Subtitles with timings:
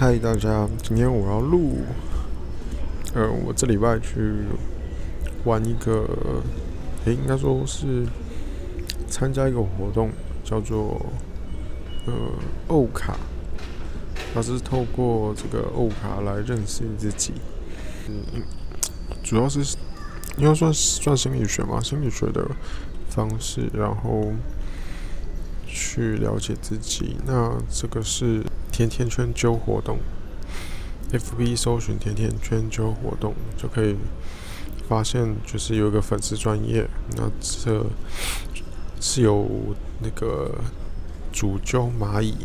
[0.00, 1.76] 嗨，大家，今天我要录，
[3.12, 4.32] 呃，我这礼拜去
[5.44, 6.08] 玩一个，
[7.04, 8.06] 诶，应该说是
[9.10, 10.10] 参加一个活动，
[10.42, 11.04] 叫做
[12.06, 12.14] 呃
[12.68, 13.18] 欧卡，
[14.32, 17.34] 它是透过这个欧卡来认识自己，
[18.08, 18.42] 嗯，
[19.22, 19.60] 主要是
[20.38, 22.50] 应该算算心理学嘛，心理学的
[23.10, 24.32] 方式，然后
[25.66, 27.18] 去了解自己。
[27.26, 28.42] 那这个是。
[28.70, 29.98] 甜甜圈揪活动
[31.12, 33.96] ，FB 搜寻甜甜圈揪活动就可以
[34.88, 37.84] 发现，就是有一个粉丝专业，那这
[39.00, 39.46] 是有
[40.00, 40.54] 那个
[41.32, 42.36] 主揪蚂蚁，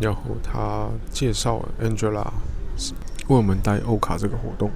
[0.00, 2.26] 然后他介绍 Angela
[3.28, 4.70] 为我们带欧卡这个活动。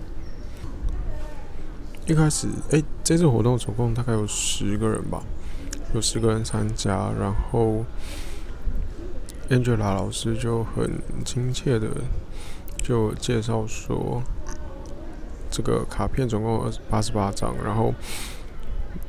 [2.07, 5.23] 一开始，哎，这次活动总共大概有十个人吧，
[5.95, 7.85] 有十个人参加，然后。
[9.49, 10.91] Angela 老师就很
[11.25, 11.89] 亲切的
[12.79, 14.21] 就介绍说，
[15.51, 17.95] 这个卡片总共八十八张，然后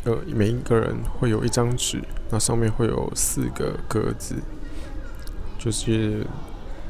[0.04, 4.36] 呃每一个人会有一张纸，那上面会有四个格子，
[5.58, 6.24] 就是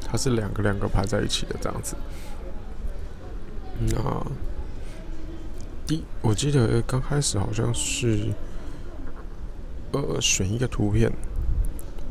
[0.06, 1.96] 它是两个两个排在一起的这样子。
[3.80, 4.26] 那
[5.86, 8.26] 第我记得刚开始好像是
[9.92, 11.10] 呃选一个图片。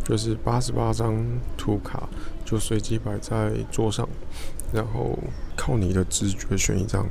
[0.07, 1.21] 就是八十八张
[1.57, 2.07] 图卡，
[2.45, 4.07] 就随机摆在桌上，
[4.71, 5.19] 然后
[5.57, 7.05] 靠你的直觉选一张。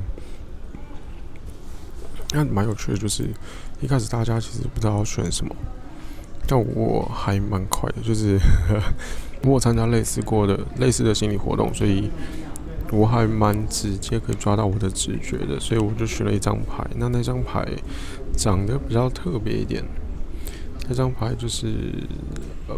[2.31, 3.29] 那蛮有趣的，就是
[3.81, 5.55] 一开始大家其实不知道要选什么，
[6.47, 8.39] 但我还蛮快的，就是
[9.45, 12.09] 我参加类似过的类似的心理活动，所以
[12.91, 16.83] 我还蛮直接可以抓到我的直觉的，所以我就选了一张牌。
[16.95, 17.63] 那那张牌
[18.35, 19.83] 长得比较特别一点。
[20.87, 21.67] 那张牌就是，
[22.69, 22.77] 嗯，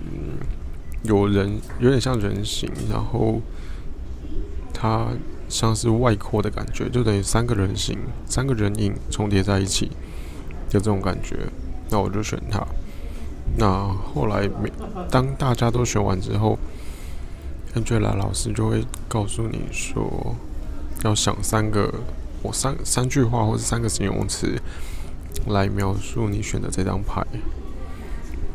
[1.04, 3.40] 有人有点像人形，然后
[4.74, 5.10] 它
[5.48, 9.92] 像是外扩的感觉，就等于三个人形、三个人影重叠在一起，
[10.68, 11.38] 就这种感觉。
[11.90, 12.66] 那我就选它。
[13.58, 14.72] 那后来每
[15.09, 16.58] 当大家都选完之后
[17.75, 20.36] ，angel 老师就会告诉你说，
[21.03, 21.94] 要想三个
[22.42, 24.59] 我三三句话或者三个形容词
[25.48, 27.25] 来描述你选的这张牌。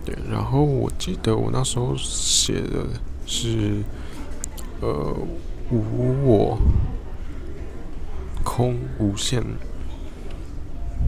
[0.04, 2.87] 对，然后我记得我那时候写的
[3.25, 3.82] 是，
[4.82, 5.16] 呃，
[5.70, 6.59] 无我，
[8.44, 9.43] 空无限。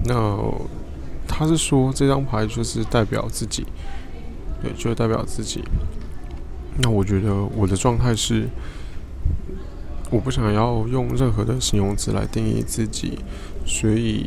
[0.05, 0.39] 那
[1.29, 3.67] 他是说这张牌就是代表自己，
[4.63, 5.63] 对，就代表自己。
[6.79, 8.49] 那我觉得我的状态是，
[10.11, 13.19] 我不想要用任何的形容词来定义自己，
[13.67, 14.27] 所以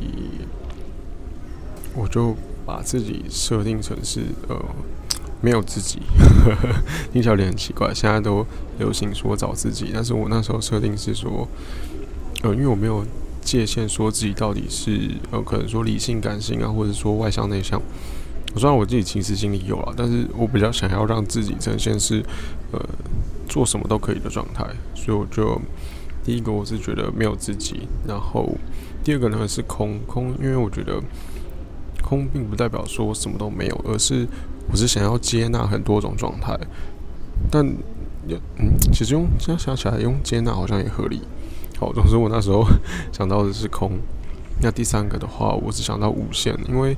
[1.96, 2.36] 我就。
[2.70, 4.56] 把自己设定成是呃
[5.42, 6.00] 没有自己，
[7.12, 7.92] 听起来有点奇怪。
[7.92, 8.46] 现在都
[8.78, 11.48] 流行说找自己，但是我那时候设定是说，
[12.44, 13.04] 呃，因为我没有
[13.42, 17.82] 界限，说自己到底是呃可能说理性感性啊，或者说外向内向。
[18.56, 22.24] 虽然我自己其实心里有了，但是我比较想要让自己呈现是
[22.72, 22.80] 呃
[23.48, 24.64] 做什么都可以的状态，
[24.94, 25.60] 所以我就
[26.24, 28.48] 第一个我是觉得没有自己，然后
[29.04, 31.02] 第二个呢是空空，因为我觉得。
[32.10, 34.28] 空并不代表说什么都没有，而是
[34.72, 36.58] 我是想要接纳很多种状态。
[37.52, 37.64] 但，
[38.58, 41.22] 嗯，其实用现在想起来，用接纳好像也合理。
[41.80, 42.66] 好，总之我那时候
[43.14, 43.92] 想到的是空。
[44.62, 46.98] 那第三个的话，我只想到无限，因为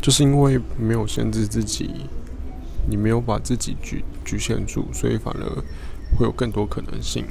[0.00, 1.90] 就是因为没有限制自己，
[2.88, 5.44] 你没有把自己局局限住，所以反而
[6.16, 7.24] 会有更多可能性。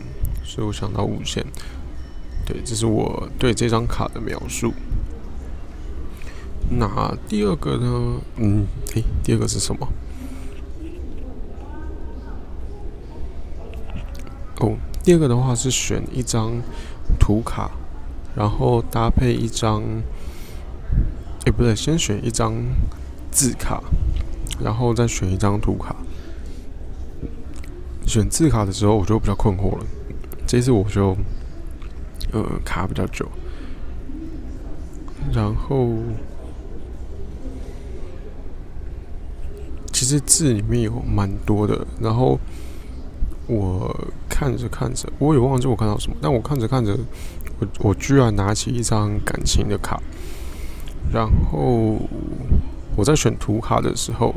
[0.44, 1.44] 所以我想到无限。
[2.46, 4.74] 对，这是我对这张卡的描述。
[6.78, 8.22] 那第二个呢？
[8.38, 9.88] 嗯，诶，第二个是什么？
[14.60, 16.62] 哦，第二个的话是选一张
[17.20, 17.72] 图卡，
[18.36, 19.84] 然后搭配一张，
[21.46, 22.54] 诶，不对，先选一张
[23.32, 23.84] 字卡，
[24.60, 25.96] 然后再选一张图卡。
[28.06, 29.86] 选字卡的时候，我就比较困惑了。
[30.48, 31.16] 这次我就
[32.32, 33.28] 呃卡比较久，
[35.32, 35.98] 然后。
[40.04, 42.38] 其实字里面有蛮多的，然后
[43.48, 43.90] 我
[44.28, 46.94] 看着看着，我也忘记我看到什么，但我看着看着，
[47.58, 50.02] 我我居然拿起一张感情的卡，
[51.10, 51.98] 然后
[52.98, 54.36] 我在选图卡的时候，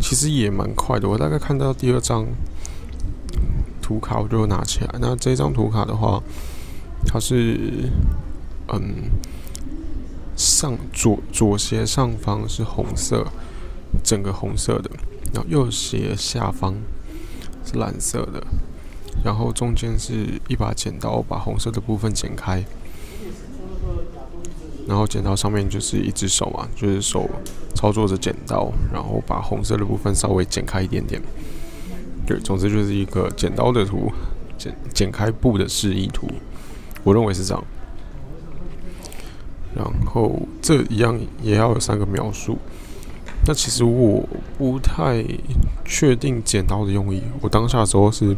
[0.00, 2.24] 其实也蛮快的，我大概看到第二张
[3.82, 4.94] 图卡，我就拿起来。
[5.00, 6.22] 那这张图卡的话，
[7.04, 7.90] 它是
[8.68, 9.10] 嗯
[10.36, 13.26] 上左左斜上方是红色。
[14.02, 14.90] 整个红色的，
[15.32, 16.74] 然后右斜下方
[17.64, 18.42] 是蓝色的，
[19.24, 22.64] 然后中间是一把剪刀，把红色的部分剪开，
[24.86, 27.28] 然后剪刀上面就是一只手嘛，就是手
[27.74, 31.20] 操作着剪刀，然后把红色的部分稍微剪开一点点。
[32.26, 34.12] 对，总之就是一个剪刀的图，
[34.56, 36.28] 剪剪开布的示意图，
[37.04, 37.64] 我认为是这样。
[39.74, 42.58] 然后这一样也要有三个描述。
[43.46, 44.28] 那其实我
[44.58, 45.24] 不太
[45.84, 48.36] 确定剪刀的用意，我当下的时候是，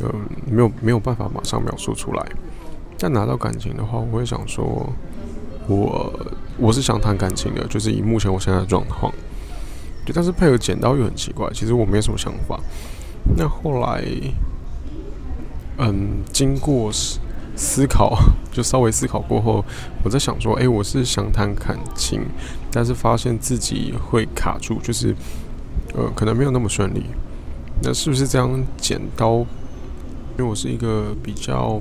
[0.00, 0.08] 嗯，
[0.46, 2.24] 没有没有办法马上描述出来。
[2.96, 4.88] 但拿到感情的话，我会想说，
[5.66, 6.12] 我
[6.56, 9.12] 我是想谈感情的，就是以目前我现在的状况。
[10.06, 12.60] 对，但是配合剪刀又很奇怪，其实我没什么想法。
[13.36, 14.04] 那后来，
[15.78, 16.90] 嗯，经过
[17.56, 18.16] 思考，
[18.52, 19.64] 就稍微思考过后，
[20.02, 22.22] 我在想说，哎，我是想谈感情，
[22.70, 25.14] 但是发现自己会卡住，就是
[25.94, 27.04] 呃，可能没有那么顺利。
[27.82, 29.38] 那是不是这样剪刀？
[30.36, 31.80] 因为我是一个比较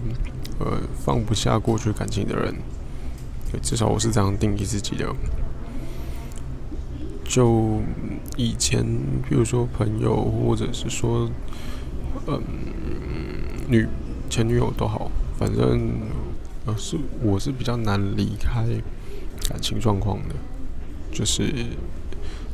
[0.59, 2.53] 呃放不下过去感情的人，
[3.51, 5.07] 对，至少我是这样定义自己的。
[7.25, 7.81] 就
[8.37, 8.85] 以前，
[9.27, 11.27] 比如说朋友，或者是说，
[12.27, 12.39] 嗯，
[13.67, 13.87] 女
[14.29, 16.01] 前女友都好，反正
[16.65, 18.65] 呃是我是比较难离开
[19.49, 20.35] 感情状况的。
[21.11, 21.43] 就是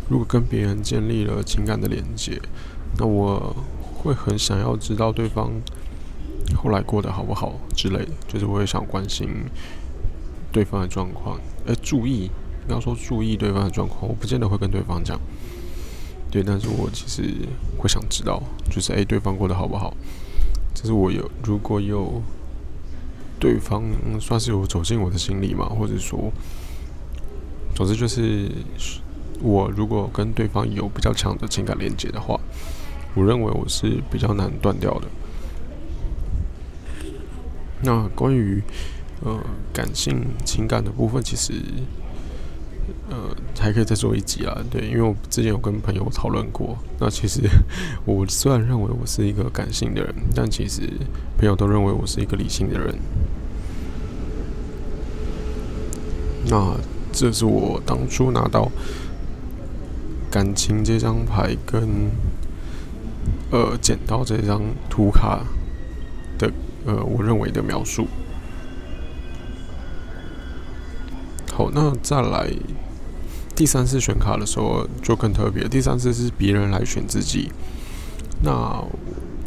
[0.09, 2.41] 如果跟别人建立了情感的连接，
[2.97, 5.51] 那我会很想要知道对方
[6.55, 9.29] 后来过得好不好之类的，就是我也想关心
[10.51, 12.29] 对方的状况，哎，注意。
[12.67, 15.19] 不要说注意对方的状况，我不见得会跟对方讲，
[16.29, 17.23] 对，但是我其实
[17.79, 19.91] 会想知道，就是诶，对方过得好不好？
[20.75, 22.21] 这是我有，如果有
[23.39, 23.83] 对方
[24.19, 26.31] 算是有走进我的心里嘛，或者说，
[27.73, 28.51] 总之就是
[29.41, 32.39] 我如果跟对方有比较强的情感连接的话，
[33.15, 35.07] 我认为我是比较难断掉的。
[37.81, 38.61] 那关于
[39.23, 39.39] 呃
[39.71, 41.53] 感性情感的部分，其实。
[43.09, 46.77] 呃，还可以再做一集啊，对，因为我之前有跟朋友讨论过。
[46.99, 47.41] 那其实
[48.05, 50.81] 我虽然认为我是一个感性的人，但其实
[51.37, 52.95] 朋友都认为我是一个理性的人。
[56.45, 56.75] 那
[57.11, 58.71] 这是我当初拿到
[60.29, 62.11] 感情这张牌跟
[63.51, 65.43] 呃剪刀这张图卡
[66.37, 66.51] 的
[66.85, 68.07] 呃我认为的描述。
[71.51, 72.51] 好，那再来。
[73.59, 77.51] 第三次选卡的时候就更特别，第三次是别人来选自己。
[78.41, 78.81] 那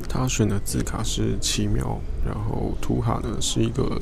[0.06, 3.98] 他选的字卡是奇妙，然后图卡呢是一个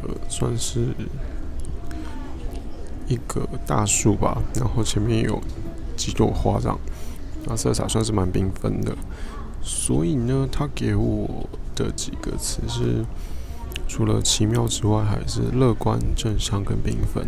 [0.00, 0.94] 呃，算是
[3.08, 5.42] 一个大树吧，然后前面有
[5.96, 6.78] 几朵花这样，
[7.46, 8.96] 那色彩算是蛮缤纷的。
[9.60, 13.04] 所以呢，他给我的几个词是
[13.88, 17.26] 除了奇妙之外，还是乐观、正向跟缤纷。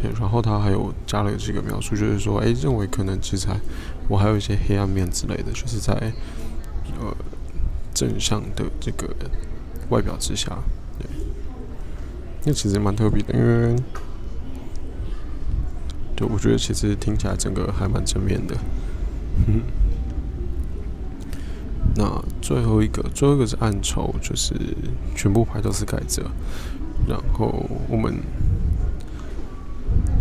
[0.00, 3.48] 对，然后他还有加了几个描述，就是说，哎，认为可能其实
[4.08, 5.92] 我还有一些黑暗面之类的，就是在
[7.00, 7.12] 呃
[7.92, 9.08] 正向的这个
[9.88, 10.56] 外表之下，
[10.98, 11.08] 对，
[12.44, 13.74] 那其实蛮特别的，因为
[16.14, 18.56] 对，我觉得其实听起来整个还蛮正面的。
[21.96, 24.54] 那最后一个，最后一个是暗筹，就是
[25.16, 26.22] 全部牌都是盖着，
[27.08, 28.22] 然后我们。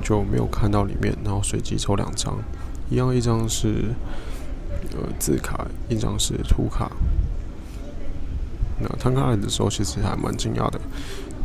[0.07, 2.37] 就没有看到里面，然后随机抽两张，
[2.89, 3.93] 一样一张是
[4.93, 6.89] 呃字卡，一张是图卡。
[8.79, 10.79] 那摊开来的时候，其实还蛮惊讶的。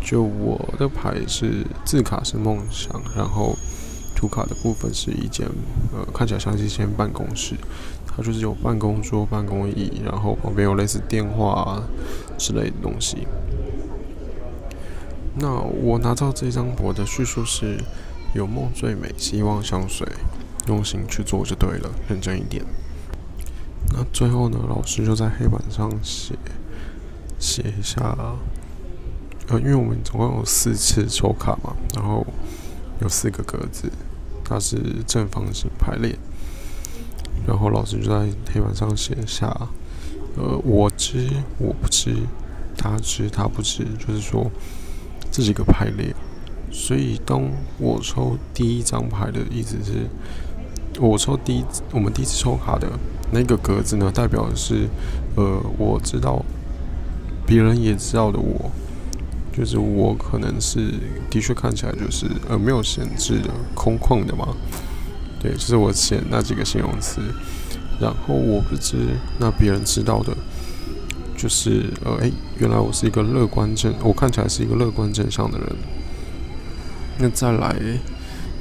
[0.00, 3.56] 就我的牌是字卡是梦想，然后
[4.14, 5.44] 图卡的部分是一间
[5.92, 7.56] 呃看起来像是一间办公室，
[8.06, 11.82] 它就是有办公桌、办公椅，然后旁边有类似电话
[12.38, 13.26] 之类的东西。
[15.34, 17.76] 那我拿到这张，我的叙述是。
[18.34, 20.06] 有梦最美，希望相随，
[20.66, 22.64] 用心去做就对了，认真一点。
[23.92, 26.34] 那最后呢，老师就在黑板上写
[27.38, 28.16] 写一下，
[29.48, 32.26] 呃，因为我们总共有四次抽卡嘛，然后
[33.00, 33.90] 有四个格子，
[34.42, 36.16] 它是正方形排列，
[37.46, 39.48] 然后老师就在黑板上写下，
[40.36, 42.16] 呃，我知我不知，
[42.78, 44.50] 他知他不知，就是说
[45.30, 46.14] 这几个排列。
[46.72, 47.42] 所以，当
[47.78, 50.08] 我抽第一张牌的意思是，
[50.98, 52.88] 我抽第一，我们第一次抽卡的
[53.30, 54.88] 那个格子呢，代表的是，
[55.36, 56.42] 呃，我知道，
[57.46, 58.70] 别人也知道的我，
[59.54, 60.94] 就是我可能是
[61.30, 64.48] 的确看起来就是呃没有限制的空旷的嘛，
[65.40, 67.20] 对，就是我写那几个形容词，
[68.00, 68.96] 然后我不知，
[69.38, 70.34] 那别人知道的，
[71.36, 75.68] 就是呃，诶，原来我是一个乐观正，我看起来是一个乐观正向的人。
[77.18, 77.76] 那再来，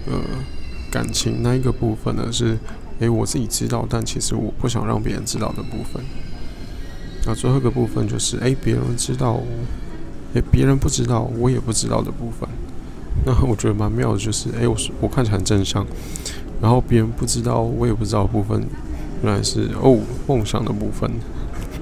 [0.05, 0.19] 呃，
[0.91, 2.57] 感情那一个部分呢是，
[2.99, 6.03] 诶，我自己知道，但其实我不想让别人知道的部分。
[7.25, 9.41] 那最后一个部分就是，诶，别人知道，
[10.33, 12.47] 诶，别人不知道，我也不知道的部分。
[13.25, 15.85] 那我觉得蛮妙的，就是诶，我是我看起来很正向，
[16.61, 18.61] 然后别人不知道，我也不知道的部分，
[19.23, 21.09] 原来是哦梦想的部分。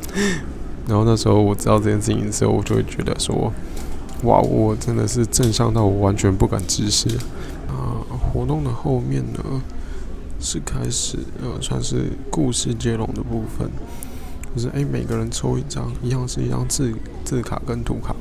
[0.88, 3.52] 然后那时候我知道这件事情的时候，我就会觉得说。
[4.24, 7.08] 哇，我真的是正向到我完全不敢直视
[7.70, 8.04] 啊！
[8.34, 9.40] 活动的后面呢，
[10.42, 13.70] 是开始呃，算是故事接龙的部分，
[14.54, 18.14] 就是诶，每个人抽一张，一样是一张字字卡跟图卡，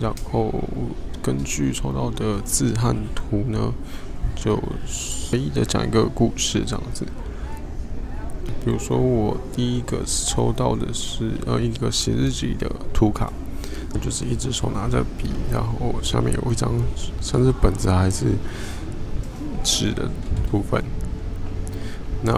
[0.00, 0.50] 然后
[1.22, 3.74] 根据抽到的字和图呢，
[4.34, 7.04] 就随意的讲一个故事这样子。
[8.64, 13.30] 比如说我第一个抽到的是呃一个写日记的图卡。
[13.98, 16.72] 就是一只手拿着笔，然后下面有一张
[17.20, 18.26] 像是本子还是
[19.62, 20.10] 纸的
[20.50, 20.82] 部分。
[22.22, 22.32] 那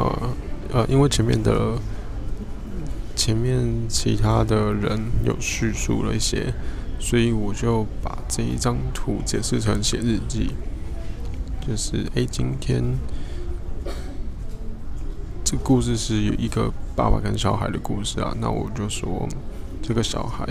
[0.73, 1.79] 呃，因为前面的
[3.15, 6.53] 前面其他的人有叙述了一些，
[6.99, 10.51] 所以我就把这一张图解释成写日记。
[11.67, 12.83] 就是哎，今天
[15.45, 18.35] 这故事是一个爸爸跟小孩的故事啊。
[18.41, 19.29] 那我就说
[19.83, 20.47] 这个小孩。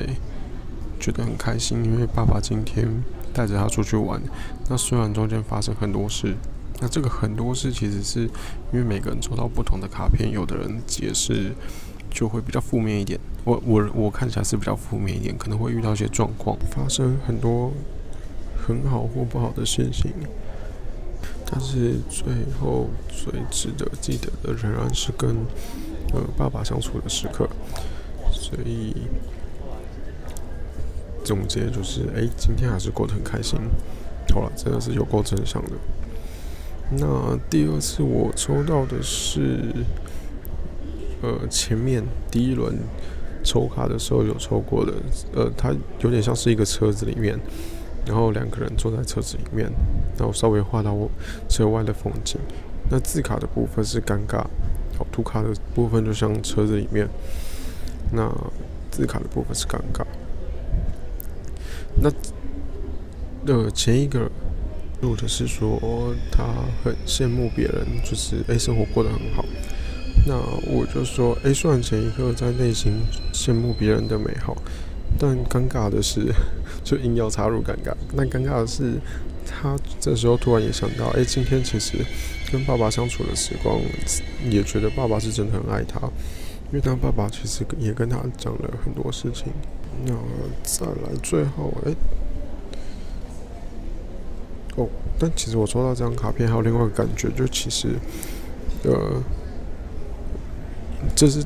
[1.00, 2.88] 觉得很开心，因为爸爸今天
[3.34, 4.22] 带着他出去玩。
[4.70, 6.36] 那虽然中间发生很多事，
[6.82, 8.22] 那这个很多事其实是
[8.74, 11.54] 因为每个人抽到不同的卡片，有的人解释
[12.10, 13.20] 就会比较负面一点。
[13.44, 17.72] 我我我看起来是比较负面一点，可能会遇到一些状况，发生很多
[18.68, 20.12] 很好或不好的事情。
[21.50, 22.28] 但是最
[22.60, 25.36] 后最值得记得的仍然是跟
[26.14, 27.48] 呃爸爸相处的时刻，
[28.32, 28.94] 所以。
[31.28, 33.60] 总结就是，哎，今天还是过得很开心。
[34.34, 35.72] 好了，真的是有够正向的。
[36.92, 39.60] 那第二次我抽到的是，
[41.22, 42.78] 呃，前面第一轮
[43.44, 44.94] 抽卡的时候有抽过的，
[45.36, 47.38] 呃，它有点像是一个车子里面，
[48.06, 49.70] 然后两个人坐在车子里面，
[50.18, 50.96] 然后稍微画到
[51.50, 52.40] 车外的风景。
[52.90, 54.38] 那字卡的部分是尴尬，
[54.98, 57.06] 好，图卡的部分就像车子里面，
[58.14, 58.34] 那
[58.90, 60.06] 字卡的部分是尴尬。
[62.02, 62.12] 那
[63.46, 64.30] 呃，前一个
[65.02, 65.80] 录的是说
[66.32, 66.44] 他
[66.84, 69.46] 很羡慕别人，就是诶生活过得很好。
[70.26, 70.36] 那
[70.70, 72.94] 我就说诶，虽然前一刻在内心
[73.34, 74.58] 羡慕别人的美好，
[75.18, 76.34] 但尴尬的是，
[76.84, 77.94] 就硬要插入尴尬。
[78.14, 79.00] 那尴尬的是，
[79.46, 81.98] 他这时候突然也想到，诶，今天其实
[82.52, 83.80] 跟爸爸相处的时光，
[84.50, 86.00] 也觉得爸爸是真的很爱他，
[86.72, 89.54] 因为他爸爸其实也跟他讲了很多事情。
[90.06, 90.14] 那
[90.64, 91.92] 再来最后，哎，
[94.76, 94.88] 哦，
[95.18, 97.90] 但其实我抽到这张卡片还有另外一个感觉，就其实，
[98.84, 99.22] 呃，
[101.16, 101.44] 这是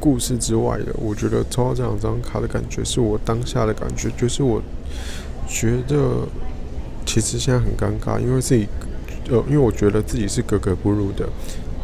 [0.00, 0.86] 故事之外的。
[0.94, 4.62] 我觉得抽到这两张卡的感觉，是我当下的感觉，就是我
[5.46, 6.26] 觉得
[7.04, 8.66] 其实现在很尴尬，因为自己，
[9.28, 11.28] 呃，因为我觉得自己是格格不入的，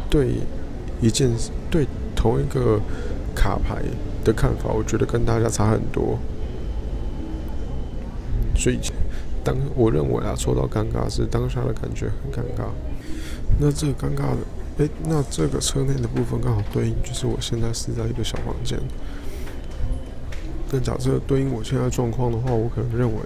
[0.09, 0.31] 对
[0.99, 1.31] 一件
[1.69, 2.79] 对同一个
[3.35, 3.81] 卡牌。
[4.27, 6.19] 的看法，我觉得跟大家差很多，
[8.53, 8.77] 所以
[9.41, 12.65] 当我认为啊，说到尴尬是当下的感觉很尴尬。
[13.57, 14.39] 那这个尴尬的，
[14.79, 18.77] 诶，那这个车内的部分刚好对应，就是我现在是在一个小房间。
[20.69, 23.21] 但假设对应我现在状况的话，我可能认为，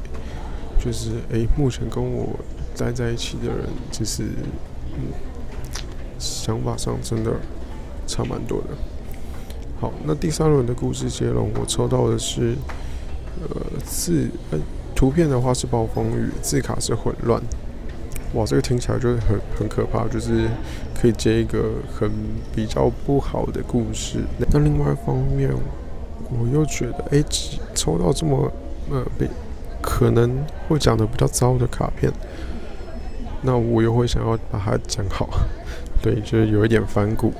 [0.79, 2.39] 就是诶，目前跟我
[2.77, 4.25] 待在一起的人，其实
[4.93, 5.11] 嗯，
[6.19, 7.31] 想法上真的
[8.05, 8.67] 差蛮多的。
[9.81, 12.53] 好，那第三轮的故事接龙，我抽到的是，
[13.41, 14.59] 呃，字，呃，
[14.93, 17.41] 图片的话是暴风雨，字卡是混乱。
[18.35, 20.47] 哇，这个听起来就很很可怕，就是
[20.93, 22.11] 可以接一个很
[22.55, 24.19] 比较不好的故事。
[24.51, 25.49] 那另外一方面，
[26.29, 27.23] 我又觉得，哎，
[27.73, 28.51] 抽到这么
[28.91, 29.27] 呃，比
[29.81, 32.13] 可能会讲的比较糟的卡片，
[33.41, 35.27] 那我又会想要把它讲好，
[36.03, 37.33] 对，就是有一点反骨。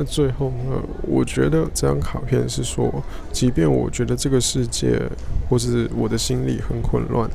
[0.00, 0.80] 那最后呢？
[1.02, 3.02] 我觉得这张卡片是说，
[3.32, 5.02] 即便我觉得这个世界
[5.50, 7.28] 或是我的心里很混乱，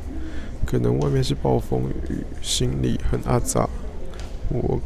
[0.66, 3.68] 可能外面是暴风雨，心里很阿杂，
[4.48, 4.80] 我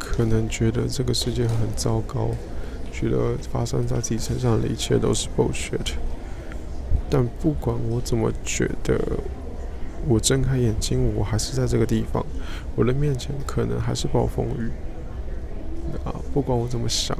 [0.00, 2.30] 可能觉得这个世界很糟糕，
[2.92, 5.92] 觉得发生在自己身上的一切都是 bullshit。
[7.08, 8.98] 但不管我怎么觉得，
[10.08, 12.26] 我睁开眼睛，我还是在这个地方，
[12.74, 14.72] 我的面前可能还是暴风雨。
[16.04, 17.16] 啊，不管我怎么想，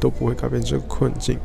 [0.00, 1.38] 都不会改变这个困境。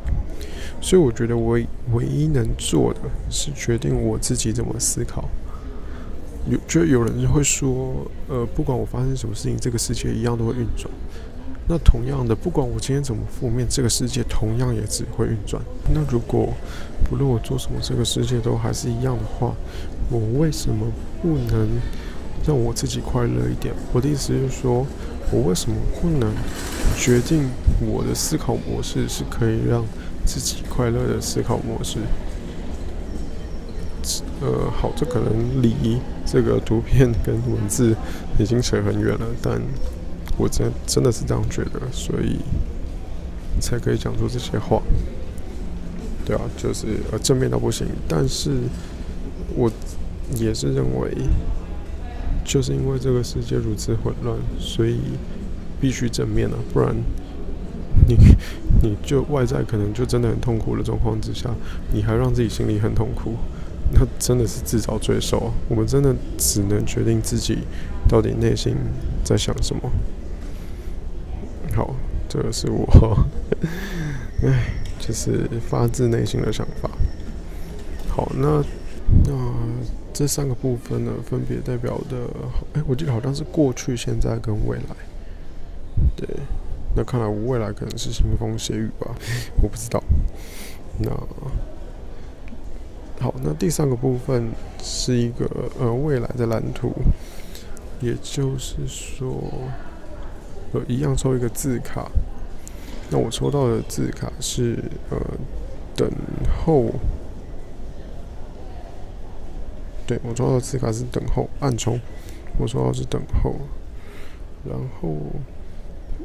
[0.80, 3.00] 所以我觉得唯唯一能做的
[3.30, 5.28] 是决定我自己怎么思考。
[6.46, 10.90] 有，就有人会说，呃，不管我发生什么事情，这个世界一样都会运转。
[11.66, 15.62] 那同样的，不管我今天怎么负面，这个世界同样也只会运转。
[15.94, 16.52] 那如果
[17.08, 19.54] 不论我做什么，这个世界都还是一样的话，
[20.10, 20.86] 我为什么
[21.22, 21.66] 不能
[22.46, 23.74] 让我自己快乐一点？
[23.94, 24.86] 我的意思就是说，
[25.34, 26.32] 我为什么不能
[26.96, 27.50] 决定
[27.80, 29.84] 我的思考模式是可以让
[30.24, 31.98] 自己快乐的思考模式？
[34.40, 37.96] 呃，好，这可能离这个图片跟文字
[38.38, 39.60] 已经扯很远了，但。
[40.36, 42.40] 我真真的是这样觉得，所以
[43.60, 44.82] 才可以讲出这些话。
[46.26, 48.50] 对啊，就是呃正面到不行，但是
[49.54, 49.70] 我
[50.34, 51.08] 也是认为，
[52.44, 54.98] 就是因为这个世界如此混乱，所以
[55.80, 56.94] 必须正面啊，不然
[58.06, 58.16] 你
[58.82, 61.50] 你就外在可能就真的很痛苦的状况之下，
[61.92, 63.34] 你还让自己心里很痛苦，
[63.92, 65.52] 那真的是自找罪受啊！
[65.68, 67.58] 我们真的只能决定自己
[68.08, 68.76] 到底内心
[69.24, 69.90] 在想什么。
[71.74, 71.94] 好，
[72.28, 73.26] 这个是我，
[74.44, 76.90] 唉，就是发自内心的想法。
[78.08, 78.62] 好，那
[79.26, 79.43] 那
[80.14, 82.16] 这三个部分呢，分别代表的，
[82.72, 84.96] 哎，我记得好像是过去、现在跟未来。
[86.16, 86.26] 对，
[86.94, 89.14] 那看来我未来可能是腥风血雨吧，
[89.60, 90.02] 我不知道。
[90.98, 91.10] 那
[93.20, 96.92] 好，那第三个部分是一个呃未来的蓝图，
[98.00, 99.42] 也就是说。
[100.72, 102.10] 呃，一样抽一个字卡。
[103.08, 104.76] 那我抽到的字卡是
[105.08, 105.16] 呃，
[105.94, 106.10] 等
[106.64, 106.90] 候。
[110.06, 111.98] 对我抽到的字卡是等候，暗冲。
[112.58, 113.54] 我抽到是等候。
[114.68, 115.16] 然后，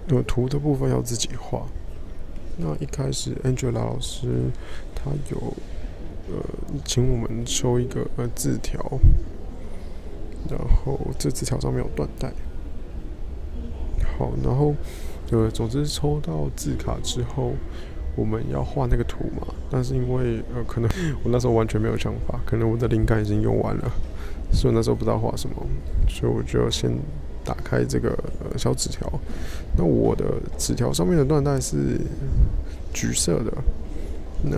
[0.08, 1.66] 呃，图的部分要自己画。
[2.58, 4.28] 那一开始，Angela 老师
[4.96, 5.54] 他有
[6.28, 6.44] 呃，
[6.86, 8.80] 请我们抽一个呃字条。
[10.50, 12.32] 然后这字条上面有断带。
[14.18, 14.74] 好，然后，
[15.32, 17.54] 呃，总之抽到字卡之后，
[18.16, 19.48] 我们要画那个图嘛。
[19.70, 20.90] 但是因为呃，可能
[21.24, 23.92] 我那时候完全没有想法，可能我的灵感已经用完了，
[24.52, 25.56] 所以那时候不知道画什么，
[26.08, 26.92] 所以我就先
[27.44, 28.10] 打开这个
[28.44, 29.08] 呃小纸条。
[29.78, 30.26] 那我的
[30.58, 32.00] 纸条上面的缎带是
[32.94, 33.54] 橘色的。
[34.44, 34.58] 那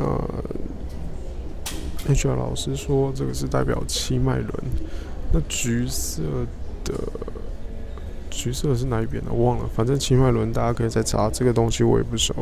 [2.13, 4.51] HR 老师说这个是代表七脉轮。
[5.33, 6.21] 那橘色
[6.83, 6.93] 的。
[8.33, 9.31] 橘色是哪一边的？
[9.31, 11.29] 我忘了，反正七脉轮大家可以再查。
[11.29, 12.33] 这个东西我也不熟。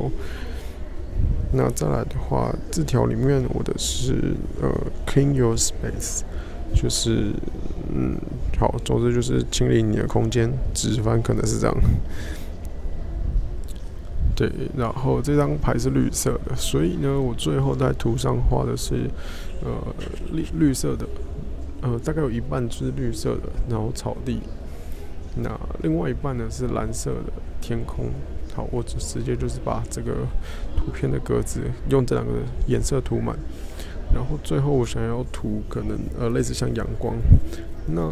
[1.51, 4.69] 那再来的话，字条里面我的是呃
[5.07, 6.21] ，clean your space，
[6.75, 7.33] 就是
[7.91, 8.15] 嗯，
[8.59, 10.51] 好，总之就是清理你的空间。
[10.73, 11.75] 直翻可能是这样。
[14.35, 19.09] 对，然后这张牌是绿色的，所以呢，我最后在图上画的是
[19.63, 19.71] 呃
[20.31, 21.05] 绿绿色的，
[21.81, 24.39] 呃，大概有一半是绿色的，然后草地。
[25.35, 25.49] 那
[25.81, 28.05] 另外一半呢是蓝色的天空。
[28.71, 30.11] 我直直接就是把这个
[30.75, 32.33] 图片的格子用这两个
[32.67, 33.37] 颜色涂满，
[34.13, 37.15] 然后最后我想要涂可能呃类似像阳光。
[37.87, 38.11] 那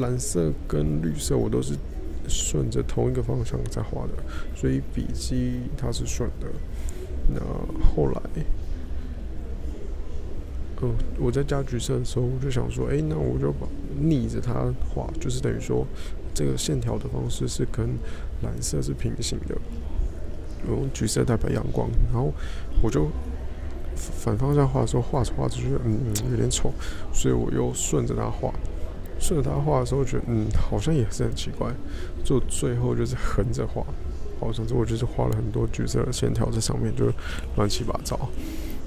[0.00, 1.74] 蓝色跟绿色我都是
[2.28, 4.12] 顺着同一个方向在画的，
[4.54, 6.46] 所以笔记它是顺的。
[7.34, 7.40] 那
[7.84, 8.20] 后来，
[10.82, 13.66] 嗯，我在加橘色的时候，我就想说，哎，那我就把
[13.98, 15.86] 逆着它画，就是等于说。
[16.34, 17.88] 这个线条的方式是跟
[18.42, 19.54] 蓝色是平行的，
[20.68, 22.32] 用橘色代表阳光，然后
[22.82, 23.08] 我就
[23.96, 25.98] 反方向画的时候画着画着觉得嗯
[26.30, 26.72] 有点丑，
[27.12, 28.52] 所以我又顺着它画，
[29.18, 31.68] 顺着它画的时候觉得嗯好像也是很奇怪，
[32.24, 33.84] 就最后就是横着画，
[34.38, 37.06] 好，总之我就是画了很多橘色的线条在上面，就
[37.56, 38.18] 乱七八糟。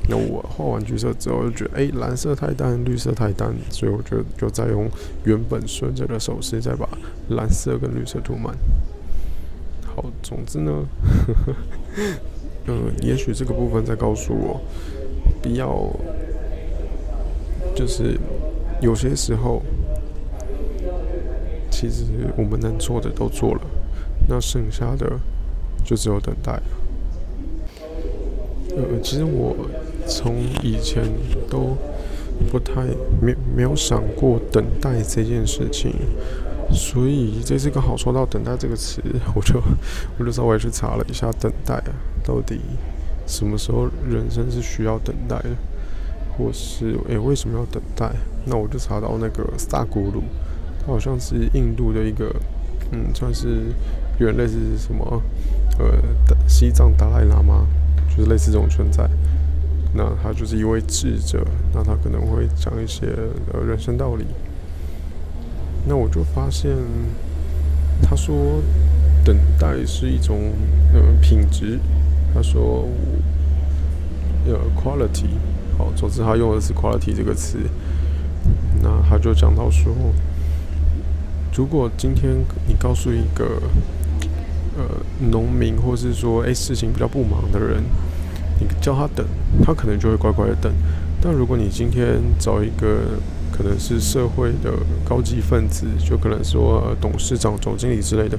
[0.09, 4.89] 那我画完橘色之后，就觉得哎，蓝色太淡，绿色太淡，所以我就就再用
[5.25, 6.89] 原本顺着的手势，再把
[7.29, 8.57] 蓝色跟绿色涂满。
[10.21, 10.85] 总之呢，
[12.67, 14.61] 嗯，也许这个部分在告诉我，
[15.41, 15.89] 不要，
[17.75, 18.17] 就是
[18.81, 19.61] 有些时候，
[21.69, 22.05] 其实
[22.37, 23.61] 我们能做的都做了，
[24.27, 25.19] 那剩下的
[25.83, 26.61] 就只有等待。
[28.75, 29.55] 呃，其实我。
[30.07, 31.03] 从以前
[31.47, 31.77] 都
[32.49, 32.81] 不太
[33.21, 35.93] 没没有想过等待这件事情，
[36.73, 39.01] 所以这次刚好说到等待这个词，
[39.35, 39.61] 我就
[40.17, 41.81] 我就稍微去查了一下等待，
[42.23, 42.59] 到底
[43.27, 45.49] 什么时候人生是需要等待的，
[46.37, 48.11] 或是诶为什么要等待？
[48.45, 50.23] 那我就查到那个萨古鲁，
[50.79, 52.33] 他好像是印度的一个
[52.91, 53.65] 嗯，算是
[54.19, 55.21] 有点类似什么，
[55.77, 55.85] 呃，
[56.47, 57.67] 西藏达赖喇嘛，
[58.09, 59.09] 就是类似这种存在。
[59.93, 63.07] 那他就是一位智者，那他可能会讲一些
[63.53, 64.25] 呃人生道理。
[65.85, 66.75] 那我就发现，
[68.01, 68.61] 他说
[69.23, 70.51] 等待是一种
[70.93, 71.79] 呃品质。
[72.33, 72.87] 他说
[74.45, 75.27] 呃 quality，
[75.77, 77.57] 好，总之他用的是 quality 这个词。
[78.81, 79.93] 那他就讲到说，
[81.53, 83.61] 如果今天你告诉一个
[84.77, 84.83] 呃
[85.31, 87.83] 农民，或是说哎事情比较不忙的人。
[88.59, 89.25] 你叫他等，
[89.65, 90.71] 他可能就会乖乖的等。
[91.19, 93.17] 但如果你今天找一个
[93.51, 94.71] 可能是社会的
[95.03, 98.37] 高级分子，就可能说董事长、总经理之类的，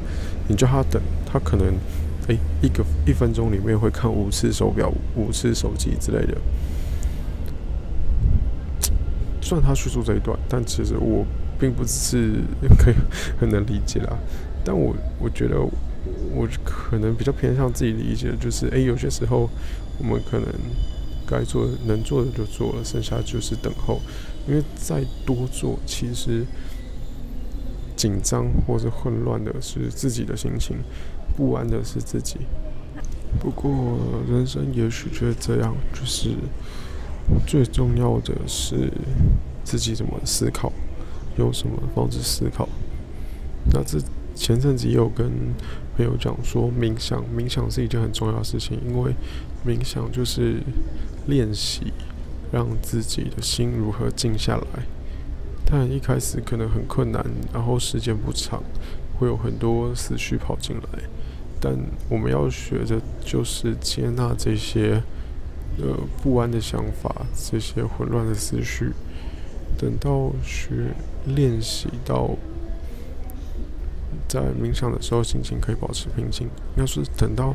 [0.48, 1.66] 你叫他等，他可能
[2.29, 6.37] 诶一个一分钟里面会看五次手表、五次手机之类的。
[9.40, 11.25] 虽然他叙述这一段，但其实我
[11.59, 12.40] 并不是
[12.79, 12.94] 可以
[13.38, 14.16] 很能理解啦。
[14.64, 19.48] 但我我觉得我可能比较偏向自己理解，就是诶有些时候。
[19.98, 20.48] 我们可能
[21.27, 24.01] 该做能做的就做了，剩下就是等候。
[24.46, 26.44] 因为再多做，其实
[27.96, 30.76] 紧张或者混乱的是自己的心情，
[31.37, 32.38] 不安的是自己。
[33.40, 36.31] 不过人生也许就是这样，就是
[37.46, 38.92] 最重要的是
[39.64, 40.72] 自己怎么思考，
[41.38, 42.68] 用什么方式思考。
[43.72, 43.98] 那这
[44.35, 45.31] 前阵子也有跟
[45.96, 49.14] 朋友讲说，冥想，冥想是一件很重要的事情，因为。
[49.64, 50.57] 冥想就是
[51.28, 51.92] 练习
[52.53, 54.85] 让自己的心如何静下来，
[55.65, 58.62] 但一开始可能很困难，然后时间不长，
[59.19, 61.03] 会有很多思绪跑进来。
[61.59, 61.75] 但
[62.11, 65.03] 我们要学的就是接纳这些
[65.79, 68.93] 呃不安的想法，这些混乱的思绪。
[69.79, 70.93] 等到学
[71.25, 72.31] 练习到
[74.29, 77.55] 在冥想的时候，心情可以保持平静，要是等到。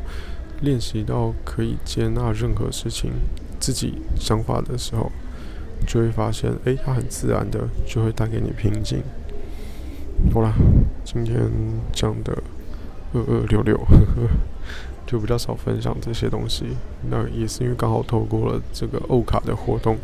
[0.60, 3.12] 练习到可以接纳任何事情、
[3.68, 5.12] 自己想法的时候，
[5.86, 9.02] 就会发现，哎，它很自然的就会带给你平静。
[10.32, 10.54] 好啦，
[11.04, 11.38] 今天
[11.92, 12.42] 讲的
[13.12, 13.78] 二二六六，
[15.06, 16.78] 就比较少分享这些东西。
[17.10, 19.98] 那也是因为刚好透过了这个欧卡的活动，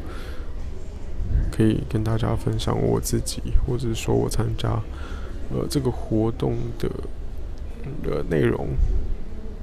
[1.51, 4.69] 可以跟大家分享我自己，或者是说我参加
[5.51, 6.91] 呃这个活动的
[8.03, 8.69] 的内容。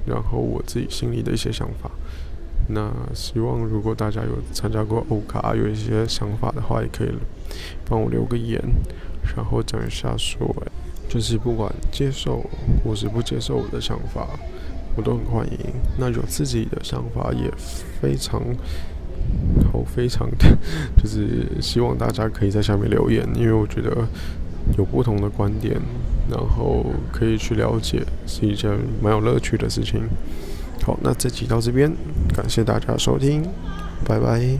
[0.04, 1.88] 然后我自己心里的一些想法，
[2.74, 7.08] 那希望如果大家有参加过欧卡，有一些想法的话，也可以
[7.88, 8.60] 帮我留个言，
[9.36, 10.54] 然后讲一下说，
[11.08, 12.44] 就是不管接受
[12.84, 14.26] 或是不接受我的想法，
[14.96, 15.58] 我都很欢迎。
[15.98, 17.50] 那有自己的想法也
[18.00, 18.42] 非常
[19.72, 20.56] 好，非常的
[20.96, 24.06] 就是希望大家可以在下面留言，因为我觉得
[24.78, 25.80] 有不同的观点。
[26.30, 28.70] 然后可以去了解，是一件
[29.02, 30.08] 蛮有乐趣的事情。
[30.84, 31.92] 好，那这集到这边，
[32.34, 33.42] 感谢大家收听，
[34.04, 34.58] 拜拜。